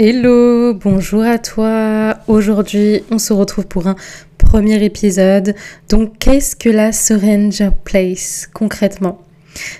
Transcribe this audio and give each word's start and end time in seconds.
Hello, 0.00 0.74
bonjour 0.74 1.24
à 1.24 1.38
toi. 1.38 2.18
Aujourd'hui, 2.28 3.02
on 3.10 3.18
se 3.18 3.32
retrouve 3.32 3.66
pour 3.66 3.88
un 3.88 3.96
premier 4.38 4.84
épisode. 4.84 5.56
Donc, 5.88 6.20
qu'est-ce 6.20 6.54
que 6.54 6.68
la 6.68 6.92
Surrender 6.92 7.70
Place 7.82 8.48
concrètement? 8.54 9.20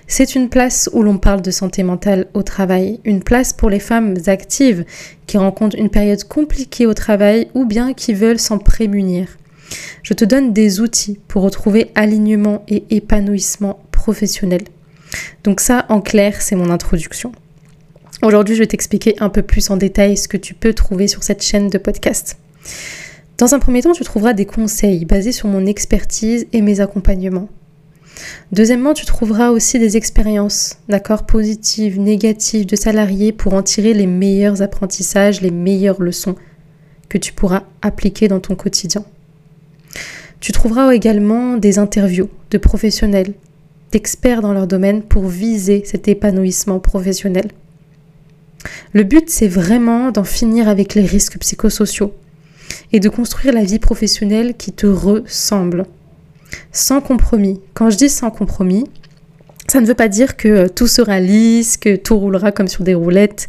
C'est 0.08 0.34
une 0.34 0.48
place 0.48 0.90
où 0.92 1.04
l'on 1.04 1.18
parle 1.18 1.40
de 1.40 1.52
santé 1.52 1.84
mentale 1.84 2.26
au 2.34 2.42
travail, 2.42 2.98
une 3.04 3.22
place 3.22 3.52
pour 3.52 3.70
les 3.70 3.78
femmes 3.78 4.16
actives 4.26 4.84
qui 5.28 5.38
rencontrent 5.38 5.79
une 5.79 5.89
période 5.89 6.25
compliquée 6.25 6.87
au 6.87 6.95
travail 6.95 7.46
ou 7.55 7.64
bien 7.64 7.95
qui 7.95 8.12
veulent 8.12 8.41
s'en 8.41 8.59
prémunir. 8.59 9.29
Je 10.03 10.14
te 10.14 10.25
donne 10.25 10.53
des 10.53 10.80
outils 10.80 11.21
pour 11.29 11.43
retrouver 11.43 11.93
alignement 11.95 12.64
et 12.66 12.82
épanouissement 12.91 13.79
professionnel. 13.93 14.62
Donc 15.45 15.61
ça, 15.61 15.87
en 15.89 16.00
clair, 16.00 16.43
c'est 16.43 16.57
mon 16.57 16.71
introduction. 16.71 17.30
Aujourd'hui, 18.21 18.57
je 18.57 18.61
vais 18.61 18.66
t'expliquer 18.66 19.14
un 19.21 19.29
peu 19.29 19.43
plus 19.43 19.71
en 19.71 19.77
détail 19.77 20.16
ce 20.16 20.27
que 20.27 20.37
tu 20.37 20.53
peux 20.53 20.75
trouver 20.75 21.07
sur 21.07 21.23
cette 21.23 21.43
chaîne 21.43 21.71
de 21.71 21.79
podcast. 21.79 22.36
Dans 23.39 23.54
un 23.54 23.61
premier 23.61 23.81
temps, 23.81 23.93
tu 23.93 24.03
trouveras 24.03 24.32
des 24.32 24.45
conseils 24.45 25.04
basés 25.04 25.31
sur 25.31 25.46
mon 25.46 25.67
expertise 25.67 26.49
et 26.53 26.61
mes 26.61 26.81
accompagnements. 26.81 27.49
Deuxièmement, 28.50 28.93
tu 28.93 29.07
trouveras 29.07 29.50
aussi 29.50 29.79
des 29.79 29.96
expériences, 29.96 30.79
d'accord, 30.89 31.26
positives, 31.26 32.00
négatives 32.00 32.67
de 32.67 32.75
salariés 32.75 33.31
pour 33.31 33.55
en 33.55 33.62
tirer 33.62 33.95
les 33.95 34.09
meilleurs 34.09 34.62
apprentissages, 34.62 35.41
les 35.41 35.53
meilleures 35.53 36.03
leçons 36.03 36.34
que 37.09 37.19
tu 37.19 37.33
pourras 37.33 37.62
appliquer 37.83 38.27
dans 38.27 38.41
ton 38.41 38.56
quotidien. 38.56 39.05
Tu 40.41 40.50
trouveras 40.50 40.92
également 40.92 41.56
des 41.56 41.78
interviews 41.78 42.28
de 42.50 42.59
professionnels, 42.59 43.34
d'experts 43.92 44.42
dans 44.42 44.53
leur 44.53 44.67
domaine 44.67 45.03
pour 45.03 45.28
viser 45.28 45.83
cet 45.84 46.09
épanouissement 46.09 46.81
professionnel. 46.81 47.53
Le 48.92 49.02
but, 49.02 49.28
c'est 49.28 49.48
vraiment 49.48 50.10
d'en 50.10 50.24
finir 50.24 50.69
avec 50.69 50.94
les 50.94 51.05
risques 51.05 51.38
psychosociaux 51.38 52.14
et 52.92 53.00
de 53.00 53.08
construire 53.08 53.55
la 53.55 53.64
vie 53.64 53.78
professionnelle 53.78 54.55
qui 54.56 54.72
te 54.72 54.86
ressemble, 54.86 55.86
sans 56.72 57.00
compromis. 57.00 57.61
Quand 57.75 57.91
je 57.91 57.97
dis 57.97 58.08
sans 58.08 58.30
compromis, 58.30 58.84
ça 59.70 59.83
ne 59.83 59.86
veut 59.86 59.95
pas 59.95 60.08
dire 60.08 60.36
que 60.39 60.69
tout 60.69 60.86
sera 60.86 61.20
lisse, 61.20 61.77
que 61.77 61.97
tout 61.97 62.19
roulera 62.19 62.53
comme 62.53 62.69
sur 62.69 62.84
des 62.84 62.95
roulettes. 62.95 63.48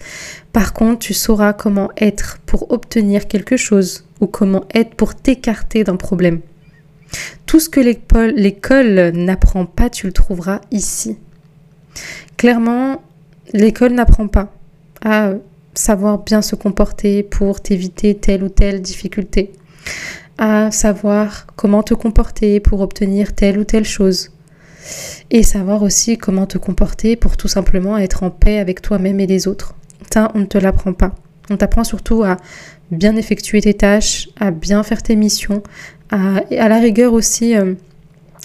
Par 0.51 0.73
contre, 0.73 0.99
tu 0.99 1.13
sauras 1.13 1.53
comment 1.53 1.89
être 1.97 2.39
pour 2.45 2.71
obtenir 2.71 3.27
quelque 3.27 3.55
chose 3.55 4.05
ou 4.19 4.27
comment 4.27 4.65
être 4.73 4.95
pour 4.95 5.15
t'écarter 5.15 5.85
d'un 5.85 5.95
problème. 5.95 6.41
Tout 7.45 7.61
ce 7.61 7.69
que 7.69 7.79
l'école 7.79 9.11
n'apprend 9.15 9.65
pas, 9.65 9.89
tu 9.89 10.07
le 10.07 10.11
trouveras 10.11 10.59
ici. 10.71 11.17
Clairement, 12.35 13.01
l'école 13.53 13.93
n'apprend 13.93 14.27
pas 14.27 14.53
à 15.03 15.33
savoir 15.73 16.19
bien 16.19 16.41
se 16.41 16.55
comporter 16.55 17.23
pour 17.23 17.61
t'éviter 17.61 18.15
telle 18.15 18.43
ou 18.43 18.49
telle 18.49 18.81
difficulté, 18.81 19.51
à 20.37 20.71
savoir 20.71 21.47
comment 21.55 21.83
te 21.83 21.93
comporter 21.93 22.59
pour 22.59 22.81
obtenir 22.81 23.33
telle 23.33 23.59
ou 23.59 23.63
telle 23.63 23.85
chose, 23.85 24.31
et 25.29 25.43
savoir 25.43 25.83
aussi 25.83 26.17
comment 26.17 26.45
te 26.45 26.57
comporter 26.57 27.15
pour 27.15 27.37
tout 27.37 27.47
simplement 27.47 27.97
être 27.97 28.23
en 28.23 28.29
paix 28.29 28.59
avec 28.59 28.81
toi-même 28.81 29.19
et 29.19 29.27
les 29.27 29.47
autres. 29.47 29.75
Ça, 30.11 30.31
on 30.33 30.39
ne 30.39 30.45
te 30.45 30.57
l'apprend 30.57 30.93
pas. 30.93 31.13
On 31.49 31.57
t'apprend 31.57 31.83
surtout 31.83 32.23
à 32.23 32.37
bien 32.91 33.15
effectuer 33.15 33.61
tes 33.61 33.73
tâches, 33.73 34.29
à 34.39 34.51
bien 34.51 34.83
faire 34.83 35.03
tes 35.03 35.15
missions, 35.15 35.61
à, 36.09 36.37
à 36.57 36.69
la 36.69 36.79
rigueur 36.79 37.13
aussi 37.13 37.55
euh, 37.55 37.75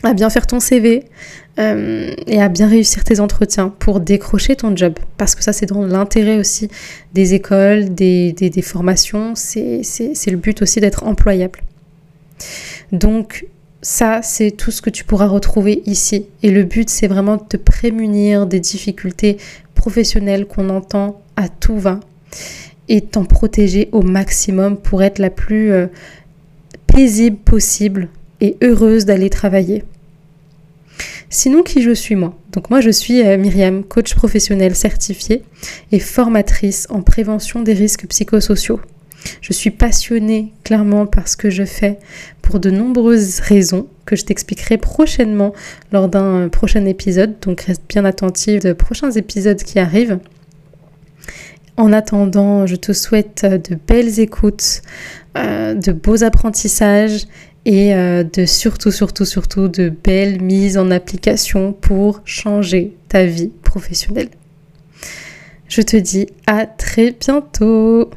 à 0.05 0.15
bien 0.15 0.31
faire 0.31 0.47
ton 0.47 0.61
CV, 0.61 1.05
euh, 1.59 2.13
et 2.27 2.43
à 2.43 2.49
bien 2.49 2.67
réussir 2.67 3.05
tes 3.05 3.21
entretiens 3.21 3.73
pour 3.79 4.01
décrocher 4.01 4.57
ton 4.57 4.77
job. 4.77 4.95
Parce 5.17 5.37
que 5.37 5.45
ça, 5.45 5.53
c'est 5.53 5.67
dans 5.67 5.87
l'intérêt 5.87 6.39
aussi 6.39 6.69
des 7.13 7.35
écoles, 7.35 7.95
des, 7.95 8.33
des, 8.33 8.63
formations. 8.63 9.35
C'est 9.37 9.83
le 10.27 10.37
but 10.37 10.63
aussi 10.63 10.81
d'être 10.81 11.05
employable. 11.05 11.61
Donc, 12.91 13.47
ça, 13.83 14.21
c'est 14.23 14.51
tout 14.51 14.73
ce 14.73 14.83
que 14.83 14.91
tu 14.91 15.05
pourras 15.05 15.27
retrouver 15.29 15.83
ici. 15.87 16.27
Et 16.43 16.51
le 16.51 16.64
but, 16.64 16.91
c'est 16.91 17.07
vraiment 17.07 17.37
de 17.37 17.45
te 17.45 17.57
prémunir 17.57 18.47
des 18.47 18.61
difficultés 18.61 19.37
professionnelles 19.77 20.47
qu'on 20.47 20.70
entend 20.70 21.20
à 21.37 21.48
tout 21.48 21.79
va 21.79 22.01
et 22.89 23.01
t'en 23.01 23.25
protéger 23.25 23.89
au 23.93 24.03
maximum 24.03 24.77
pour 24.77 25.03
être 25.03 25.19
la 25.19 25.31
plus 25.31 25.70
euh, 25.73 25.87
paisible 26.87 27.37
possible 27.37 28.09
et 28.41 28.57
heureuse 28.61 29.05
d'aller 29.05 29.31
travailler. 29.31 29.85
Sinon, 31.34 31.64
qui 31.64 31.83
je 31.83 31.90
suis 31.90 32.14
moi? 32.14 32.33
Donc 32.52 32.70
moi, 32.70 32.80
je 32.80 32.90
suis 32.90 33.20
euh, 33.20 33.36
Myriam, 33.36 33.83
coach 33.83 34.14
professionnel 34.14 34.77
certifié 34.77 35.42
et 35.90 35.98
formatrice 35.98 36.86
en 36.90 37.02
prévention 37.02 37.61
des 37.61 37.72
risques 37.72 38.06
psychosociaux. 38.06 38.80
Je 39.40 39.52
suis 39.52 39.72
passionnée 39.72 40.52
clairement 40.62 41.06
par 41.06 41.27
ce 41.27 41.36
que 41.36 41.50
je 41.50 41.64
fais 41.64 41.98
pour 42.40 42.61
de 42.61 42.70
nombreuses 42.70 43.40
raisons 43.40 43.89
que 44.06 44.14
je 44.14 44.24
t'expliquerai 44.24 44.78
prochainement 44.78 45.52
lors 45.90 46.08
d'un 46.08 46.42
euh, 46.42 46.48
prochain 46.48 46.84
épisode. 46.84 47.34
Donc 47.40 47.62
reste 47.62 47.83
bien 47.89 48.05
attentive 48.05 48.62
de 48.62 48.72
prochains 48.72 49.11
épisodes 49.11 49.61
qui 49.61 49.80
arrivent. 49.80 50.20
En 51.77 51.92
attendant, 51.92 52.68
je 52.68 52.77
te 52.77 52.92
souhaite 52.92 53.42
euh, 53.42 53.58
de 53.58 53.74
belles 53.74 54.20
écoutes, 54.20 54.83
de 55.34 55.90
beaux 55.90 56.22
apprentissages 56.22 57.27
et 57.64 57.95
euh, 57.95 58.25
de 58.25 58.45
surtout, 58.45 58.91
surtout, 58.91 59.25
surtout 59.25 59.69
de 59.69 59.89
belles 59.89 60.41
mises 60.42 60.77
en 60.77 60.91
application 60.91 61.73
pour 61.73 62.20
changer 62.25 62.97
ta 63.08 63.25
vie 63.25 63.52
professionnelle. 63.63 64.29
Je 65.69 65.83
te 65.83 65.97
dis 65.97 66.27
à 66.47 66.67
très 66.67 67.11
bientôt. 67.13 68.11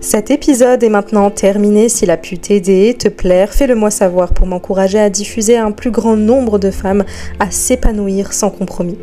Cet 0.00 0.30
épisode 0.30 0.82
est 0.84 0.88
maintenant 0.88 1.30
terminé. 1.30 1.88
S'il 1.88 2.12
a 2.12 2.16
pu 2.16 2.38
t'aider, 2.38 2.94
te 2.98 3.08
plaire, 3.08 3.52
fais-le 3.52 3.74
moi 3.74 3.90
savoir 3.90 4.32
pour 4.32 4.46
m'encourager 4.46 5.00
à 5.00 5.10
diffuser 5.10 5.56
à 5.56 5.64
un 5.64 5.72
plus 5.72 5.90
grand 5.90 6.16
nombre 6.16 6.58
de 6.58 6.70
femmes 6.70 7.04
à 7.40 7.50
s'épanouir 7.50 8.32
sans 8.32 8.50
compromis. 8.50 8.98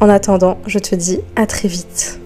En 0.00 0.08
attendant, 0.08 0.58
je 0.66 0.78
te 0.78 0.94
dis 0.94 1.18
à 1.34 1.46
très 1.46 1.68
vite. 1.68 2.20